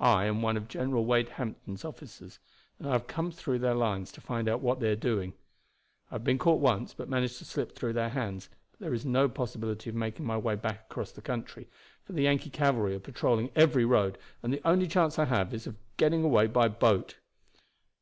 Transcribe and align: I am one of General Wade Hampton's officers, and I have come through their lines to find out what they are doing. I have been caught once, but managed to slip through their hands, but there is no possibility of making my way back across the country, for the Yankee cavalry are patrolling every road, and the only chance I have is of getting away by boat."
I 0.00 0.26
am 0.26 0.42
one 0.42 0.58
of 0.58 0.68
General 0.68 1.06
Wade 1.06 1.30
Hampton's 1.38 1.82
officers, 1.82 2.38
and 2.78 2.86
I 2.86 2.92
have 2.92 3.06
come 3.06 3.30
through 3.30 3.58
their 3.60 3.72
lines 3.74 4.12
to 4.12 4.20
find 4.20 4.46
out 4.46 4.60
what 4.60 4.80
they 4.80 4.92
are 4.92 4.96
doing. 4.96 5.32
I 6.10 6.16
have 6.16 6.24
been 6.24 6.36
caught 6.36 6.60
once, 6.60 6.92
but 6.92 7.08
managed 7.08 7.38
to 7.38 7.46
slip 7.46 7.74
through 7.74 7.94
their 7.94 8.10
hands, 8.10 8.50
but 8.72 8.80
there 8.80 8.92
is 8.92 9.06
no 9.06 9.30
possibility 9.30 9.88
of 9.88 9.96
making 9.96 10.26
my 10.26 10.36
way 10.36 10.56
back 10.56 10.88
across 10.90 11.10
the 11.12 11.22
country, 11.22 11.70
for 12.04 12.12
the 12.12 12.24
Yankee 12.24 12.50
cavalry 12.50 12.94
are 12.94 13.00
patrolling 13.00 13.50
every 13.56 13.86
road, 13.86 14.18
and 14.42 14.52
the 14.52 14.60
only 14.62 14.86
chance 14.86 15.18
I 15.18 15.24
have 15.24 15.54
is 15.54 15.66
of 15.66 15.76
getting 15.96 16.22
away 16.22 16.48
by 16.48 16.68
boat." 16.68 17.14